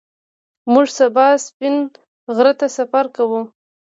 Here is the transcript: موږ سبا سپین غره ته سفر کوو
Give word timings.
موږ 0.71 0.87
سبا 0.99 1.27
سپین 1.45 1.75
غره 2.35 2.53
ته 2.59 2.67
سفر 2.77 3.05
کوو 3.15 3.41